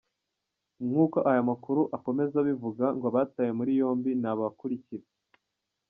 [0.87, 5.05] Nk’uko ayo makuru akomeza abivuga ngo abatawe muri yombi ni abakurikira: